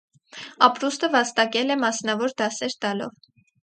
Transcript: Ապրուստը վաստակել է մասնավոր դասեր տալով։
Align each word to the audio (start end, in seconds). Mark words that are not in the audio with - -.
Ապրուստը 0.67 1.11
վաստակել 1.17 1.77
է 1.77 1.79
մասնավոր 1.85 2.37
դասեր 2.43 2.79
տալով։ 2.85 3.27